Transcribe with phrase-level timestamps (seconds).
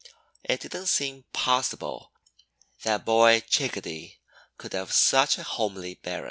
[0.43, 2.11] It didn't seem possible
[2.81, 4.17] that Boy Chickadee
[4.57, 6.19] could have such a homely bairn!